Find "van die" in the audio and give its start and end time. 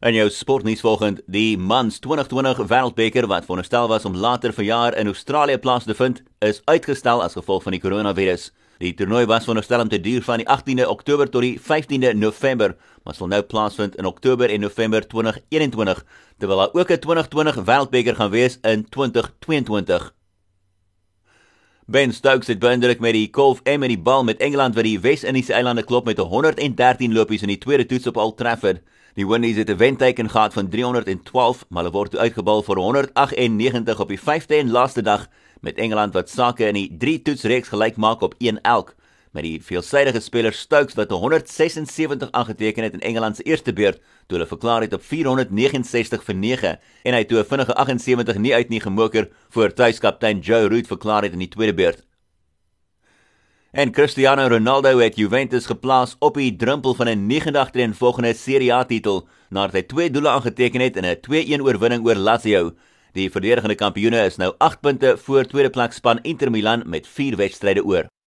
7.66-7.80, 10.24-10.46